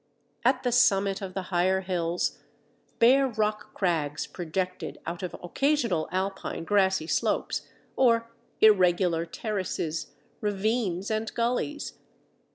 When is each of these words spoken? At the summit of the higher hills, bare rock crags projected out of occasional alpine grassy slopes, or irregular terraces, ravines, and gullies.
At 0.43 0.63
the 0.63 0.71
summit 0.71 1.21
of 1.21 1.35
the 1.35 1.43
higher 1.53 1.81
hills, 1.81 2.39
bare 2.97 3.27
rock 3.27 3.75
crags 3.75 4.25
projected 4.25 4.97
out 5.05 5.21
of 5.21 5.35
occasional 5.43 6.09
alpine 6.11 6.63
grassy 6.63 7.05
slopes, 7.05 7.67
or 7.95 8.31
irregular 8.61 9.27
terraces, 9.27 10.07
ravines, 10.41 11.11
and 11.11 11.31
gullies. 11.35 11.99